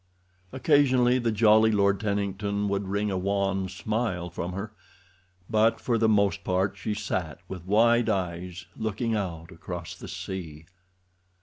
Occasionally 0.51 1.19
the 1.19 1.31
jolly 1.31 1.69
Lord 1.71 1.99
Tennington 1.99 2.67
would 2.69 2.87
wring 2.87 3.11
a 3.11 3.19
wan 3.19 3.69
smile 3.69 4.31
from 4.31 4.53
her, 4.53 4.73
but 5.47 5.79
for 5.79 5.99
the 5.99 6.09
most 6.09 6.43
part 6.43 6.75
she 6.75 6.95
sat 6.95 7.37
with 7.47 7.67
wide 7.67 8.09
eyes 8.09 8.65
looking 8.75 9.13
out 9.13 9.51
across 9.51 9.93
the 9.95 10.07
sea. 10.07 10.65